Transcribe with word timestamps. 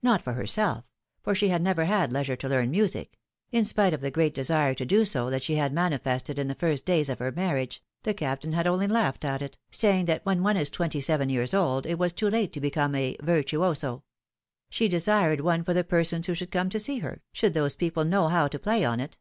Not 0.00 0.22
for 0.22 0.34
herself, 0.34 0.84
for 1.24 1.34
she 1.34 1.48
had 1.48 1.60
never 1.60 1.86
had 1.86 2.12
leisure 2.12 2.36
to 2.36 2.48
learn 2.48 2.70
music; 2.70 3.18
in 3.50 3.64
spite 3.64 3.92
of 3.92 4.00
the 4.00 4.12
great 4.12 4.32
desire 4.32 4.74
to 4.74 4.84
do 4.86 5.04
so 5.04 5.28
that 5.28 5.42
she 5.42 5.56
had 5.56 5.72
manifested 5.72 6.38
in 6.38 6.46
the 6.46 6.54
first 6.54 6.84
days 6.84 7.08
of 7.08 7.18
her 7.18 7.32
marriage, 7.32 7.82
the 8.04 8.14
Captain 8.14 8.52
had 8.52 8.68
only 8.68 8.86
laughed 8.86 9.24
at 9.24 9.42
it, 9.42 9.58
saying 9.72 10.04
that 10.04 10.24
when 10.24 10.44
one 10.44 10.56
was 10.56 10.70
twenty 10.70 11.00
seven 11.00 11.28
years 11.28 11.52
old 11.52 11.84
it 11.84 11.98
was 11.98 12.12
too 12.12 12.28
late 12.30 12.52
to 12.52 12.60
become 12.60 12.94
a 12.94 13.16
virtuoso; 13.20 14.04
she 14.70 14.86
desired 14.86 15.40
one 15.40 15.64
for 15.64 15.74
the 15.74 15.82
persons 15.82 16.28
PHILOMiiNE^S 16.28 16.28
MARRIAGES. 16.28 16.38
45 16.38 16.38
wlio 16.38 16.38
should 16.38 16.52
come 16.52 16.70
to 16.70 16.78
see 16.78 16.98
her, 17.00 17.22
should 17.32 17.54
those 17.54 17.74
people 17.74 18.04
know 18.04 18.28
how 18.28 18.46
to 18.46 18.60
play 18.60 18.84
on 18.84 19.00
it. 19.00 19.18